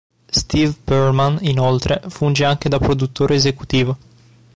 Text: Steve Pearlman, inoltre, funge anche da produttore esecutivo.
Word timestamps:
Steve 0.31 0.73
Pearlman, 0.83 1.37
inoltre, 1.41 2.01
funge 2.07 2.43
anche 2.43 2.67
da 2.69 2.79
produttore 2.79 3.35
esecutivo. 3.35 3.97